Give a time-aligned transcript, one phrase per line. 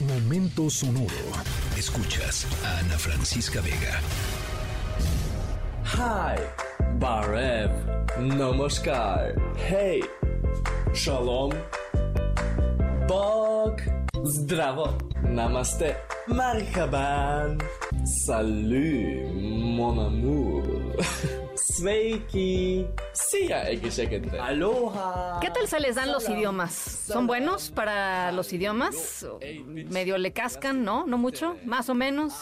[0.00, 1.08] Momento sonoro.
[1.76, 4.00] Escuchas a Ana Francisca Vega.
[5.82, 6.38] Hi,
[7.00, 7.72] Barev,
[8.16, 10.00] Namaskar, Hey,
[10.94, 11.50] Shalom,
[13.08, 13.82] Bog,
[14.24, 15.96] Zdravo, Namaste,
[16.28, 17.58] Marhaban,
[18.04, 20.62] Salut, mon amour,
[21.68, 22.86] Sveiki,
[24.40, 25.38] Aloha.
[25.40, 26.72] ¿Qué tal se les dan los idiomas?
[26.72, 29.26] ¿Son buenos para los idiomas?
[29.66, 31.06] Medio le cascan, ¿no?
[31.06, 31.58] ¿No mucho?
[31.66, 32.32] ¿Más o menos?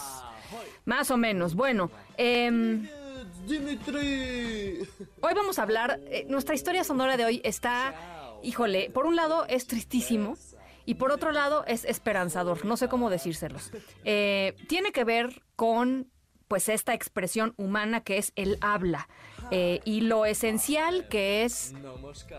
[0.84, 1.56] Más o menos.
[1.56, 2.88] Bueno, em,
[3.48, 4.88] Dimitri.
[5.20, 7.94] hoy vamos a hablar, eh, nuestra historia sonora de hoy está,
[8.44, 10.38] híjole, por un lado es tristísimo
[10.84, 13.72] y por otro lado es esperanzador, no sé cómo decírselos.
[14.04, 16.12] Eh, tiene que ver con
[16.48, 19.08] pues esta expresión humana que es el habla
[19.50, 21.74] eh, y lo esencial que es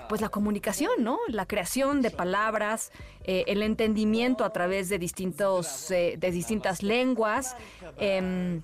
[0.10, 1.20] pues la comunicación, ¿no?
[1.28, 2.92] La creación de palabras,
[3.24, 7.56] eh, el entendimiento a través de distintos eh, de distintas lenguas.
[7.98, 8.62] em,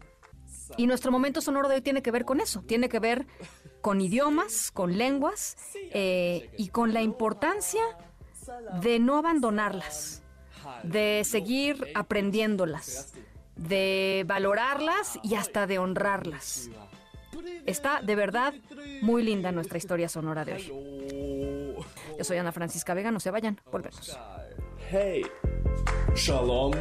[0.75, 3.27] y nuestro momento sonoro de hoy tiene que ver con eso, tiene que ver
[3.81, 5.55] con idiomas, con lenguas
[5.94, 7.81] y con la importancia
[8.81, 10.23] de no abandonarlas,
[10.83, 13.14] de seguir aprendiéndolas,
[13.55, 16.69] de valorarlas y hasta de honrarlas.
[17.65, 18.53] Está de verdad
[19.01, 20.71] muy linda nuestra historia sonora de hoy.
[22.17, 24.17] Yo soy Ana Francisca Vega, no se vayan, volvemos.
[24.89, 25.23] Hey,
[26.15, 26.73] Shalom,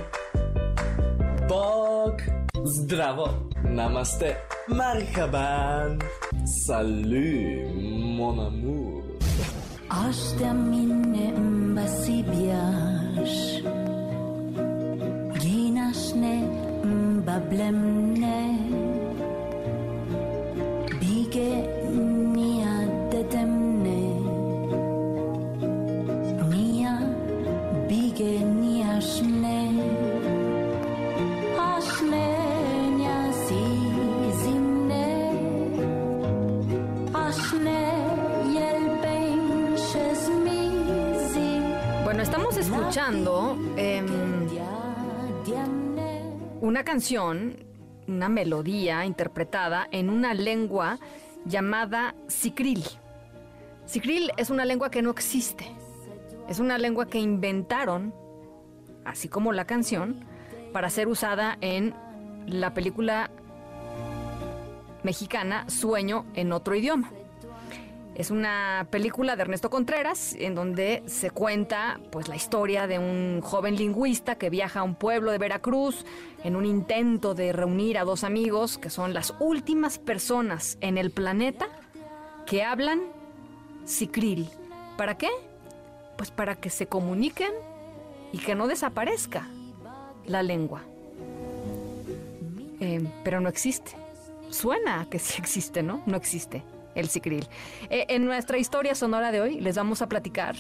[1.49, 2.17] Bog,
[2.65, 4.37] Zdravo, Namaste,
[4.69, 5.99] Marhaban,
[6.67, 9.03] Salut, mon amour.
[9.89, 12.73] Aștea mine mbasibiash
[17.33, 18.59] Ginashne mbablemne
[21.01, 21.51] Bige
[22.35, 22.75] nia
[23.11, 24.01] dedemne
[26.51, 26.99] Nia
[27.89, 28.39] bige
[31.59, 32.29] Ashne
[32.99, 33.33] nia
[34.43, 35.07] zimne
[37.15, 37.81] Ashne
[38.55, 41.51] yelbein shezmizi
[42.05, 44.62] Bueno, estamos escuchando Diamne
[46.63, 47.57] una canción,
[48.07, 51.01] una melodía interpretada en una lengua
[51.45, 52.85] llamada Sicril.
[53.85, 55.67] Sicril es una lengua que no existe.
[56.49, 58.15] Es una lengua que inventaron,
[59.05, 60.25] así como la canción,
[60.73, 61.97] para ser usada en
[62.47, 63.33] la película
[65.03, 67.11] mexicana Sueño en otro idioma.
[68.15, 73.41] Es una película de Ernesto Contreras en donde se cuenta pues la historia de un
[73.41, 76.05] joven lingüista que viaja a un pueblo de Veracruz
[76.45, 81.11] en un intento de reunir a dos amigos que son las últimas personas en el
[81.11, 81.69] planeta
[82.45, 83.01] que hablan
[83.87, 84.51] sicril.
[84.99, 85.31] ¿Para qué?
[86.19, 87.53] Pues para que se comuniquen
[88.31, 89.49] y que no desaparezca
[90.27, 90.83] la lengua.
[92.79, 93.93] Eh, pero no existe.
[94.51, 96.03] Suena que sí existe, ¿no?
[96.05, 96.63] No existe
[96.95, 97.47] el sicril.
[97.91, 100.57] Eh, en nuestra historia sonora de hoy les vamos a platicar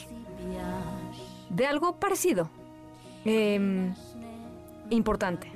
[1.51, 2.49] de algo parecido,
[3.25, 3.95] em,
[4.91, 5.51] importante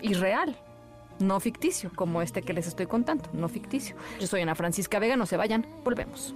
[0.00, 0.56] y real,
[1.18, 3.96] no ficticio, como este que les estoy contando, no ficticio.
[4.20, 6.34] Yo soy Ana Francisca Vega, no se vayan, volvemos.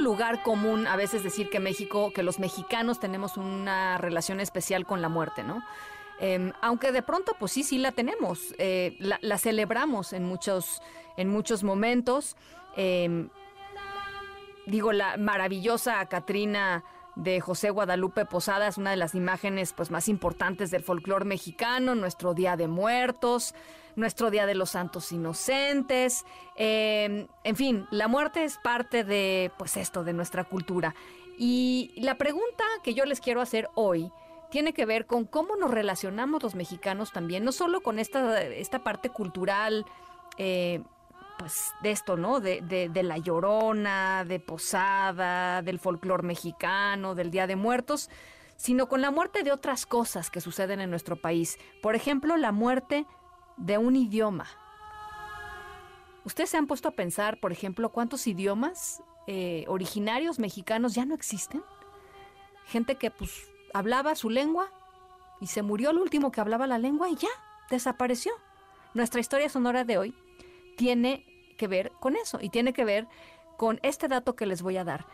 [0.00, 5.00] Lugar común a veces decir que México, que los mexicanos tenemos una relación especial con
[5.00, 5.62] la muerte, ¿no?
[6.20, 8.54] Em, aunque de pronto, pues sí, sí la tenemos.
[8.58, 10.82] eh, la, celebramos en muchos,
[11.16, 12.36] en muchos momentos.
[12.76, 13.30] Em,
[14.66, 16.84] digo, la maravillosa Catrina
[17.16, 21.94] de José Guadalupe Posada es una de las imágenes pues, más importantes del folclore mexicano,
[21.94, 23.54] nuestro Día de Muertos,
[23.96, 26.24] nuestro Día de los Santos Inocentes,
[26.56, 30.94] eh, en fin, la muerte es parte de pues esto, de nuestra cultura.
[31.38, 34.12] Y la pregunta que yo les quiero hacer hoy
[34.50, 38.80] tiene que ver con cómo nos relacionamos los mexicanos también, no solo con esta, esta
[38.80, 39.86] parte cultural,
[40.38, 40.82] eh,
[41.38, 42.40] pues de esto, ¿no?
[42.40, 48.10] De, de- de la llorona, de posada, del folclor mexicano, del Día de Muertos,
[48.56, 51.56] sino con la muerte de otras cosas que suceden en nuestro país.
[51.82, 53.06] Por ejemplo, la muerte
[53.56, 54.46] de un idioma.
[56.24, 61.14] ¿Ustedes se han puesto a pensar, por ejemplo, cuántos idiomas eh, originarios mexicanos ya no
[61.14, 61.62] existen?
[62.66, 64.70] Gente que pues hablaba su lengua
[65.40, 67.28] y se murió el último que hablaba la lengua y ya,
[67.70, 68.32] desapareció.
[68.94, 70.14] Nuestra historia sonora de hoy
[70.76, 71.26] tiene
[71.56, 73.06] que ver con eso y tiene que ver
[73.56, 75.06] con este dato que les voy a dar.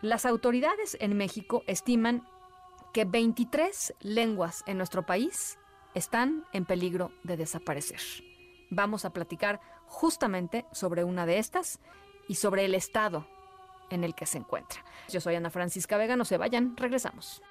[0.00, 2.26] Las autoridades en México estiman
[2.92, 5.58] que 23 lenguas en nuestro país
[5.94, 8.00] están en peligro de desaparecer.
[8.70, 11.80] Vamos a platicar justamente sobre una de estas
[12.28, 13.26] y sobre el estado
[13.90, 14.84] en el que se encuentra.
[15.08, 17.42] Yo soy Ana Francisca Vega, no se vayan, regresamos.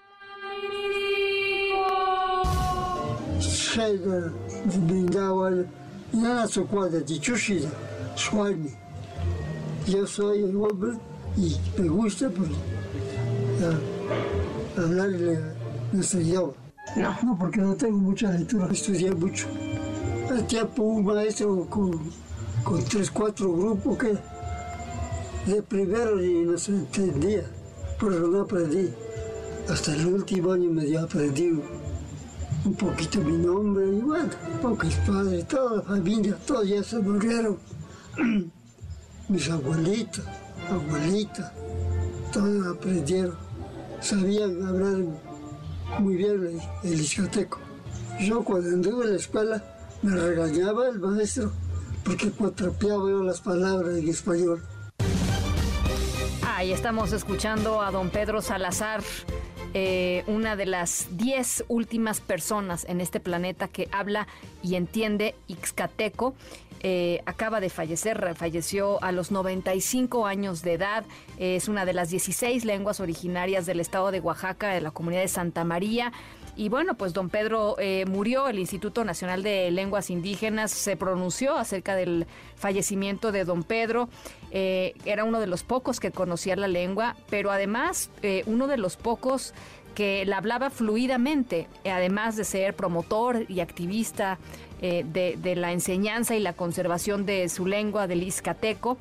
[9.88, 10.98] Yo soy un hombre
[11.38, 12.50] y me gusta pues,
[13.60, 15.40] por, hablarle
[15.92, 16.54] nuestro idioma.
[16.96, 17.18] No.
[17.24, 19.48] no, porque no tengo mucha lectura, estudié mucho.
[20.30, 22.12] Al tiempo un maestro con,
[22.64, 24.18] con tres, cuatro grupos que
[25.48, 27.44] de primero ni no se entendía,
[28.00, 28.90] por eso no aprendí.
[29.70, 31.48] Hasta el último año medio aprendí
[32.66, 34.30] un poquito mi nombre y bueno,
[34.62, 37.58] pocos padres, toda la familia, todos ya se murieron.
[39.30, 40.24] Mis abuelitos,
[40.70, 41.52] abuelitas,
[42.34, 43.36] todos aprendieron,
[44.02, 44.98] sabían hablar
[46.00, 47.06] muy bien el, el.
[48.20, 49.64] Yo cuando anduve en la escuela
[50.02, 51.52] me regañaba el maestro
[52.04, 54.62] porque cuatrapeaba yo las palabras en español.
[56.58, 59.04] Ahí estamos escuchando a don Pedro Salazar,
[59.76, 64.28] eh, una de las 10 últimas personas en este planeta que habla
[64.64, 66.34] y entiende Ixcateco.
[66.90, 71.04] Eh, acaba de fallecer, falleció a los 95 años de edad.
[71.38, 75.28] Es una de las 16 lenguas originarias del estado de Oaxaca, de la comunidad de
[75.28, 76.14] Santa María.
[76.56, 81.58] Y bueno, pues don Pedro eh, murió, el Instituto Nacional de Lenguas Indígenas se pronunció
[81.58, 82.26] acerca del
[82.56, 84.08] fallecimiento de don Pedro.
[84.52, 88.12] Eh, era uno de los pocos que conocía la lengua, pero además
[88.46, 89.54] uno de los pocos
[89.98, 94.38] que la hablaba fluidamente, además de ser promotor y activista
[94.80, 95.04] de,
[95.42, 99.00] de la enseñanza y la conservación de su lengua, del Izcateco.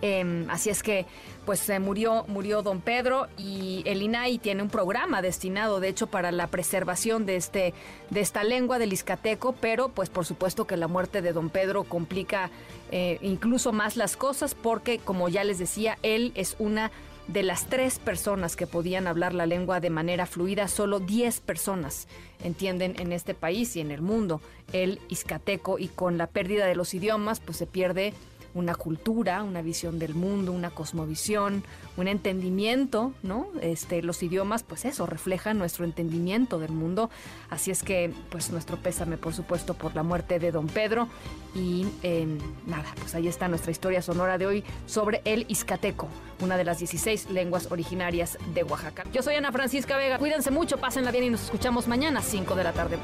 [0.00, 1.04] Em, así es que,
[1.44, 6.32] pues murió, murió don Pedro y el INAI tiene un programa destinado, de hecho, para
[6.32, 7.74] la preservación de este,
[8.08, 11.84] de esta lengua del Izcateco, pero pues por supuesto que la muerte de don Pedro
[11.84, 12.50] complica
[12.92, 16.90] eh, incluso más las cosas, porque como ya les decía, él es una
[17.28, 22.06] de las tres personas que podían hablar la lengua de manera fluida, solo 10 personas
[22.44, 24.40] entienden en este país y en el mundo.
[24.72, 28.12] El izcateco y con la pérdida de los idiomas pues se pierde
[28.54, 31.64] una cultura, una visión del mundo, una cosmovisión,
[31.96, 33.48] un entendimiento, ¿no?
[33.60, 37.10] Este, los idiomas, pues eso, reflejan nuestro entendimiento del mundo.
[37.50, 41.08] Así es que, pues nuestro pésame, por supuesto, por la muerte de don Pedro.
[41.54, 42.26] Y eh,
[42.66, 46.08] nada, pues ahí está nuestra historia sonora de hoy sobre el Izcateco,
[46.40, 49.04] una de las 16 lenguas originarias de Oaxaca.
[49.12, 50.18] Yo soy Ana Francisca Vega.
[50.18, 52.98] Cuídense mucho, pásenla bien y nos escuchamos mañana, 5 de la tarde.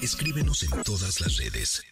[0.00, 1.91] Escríbenos en todas las redes.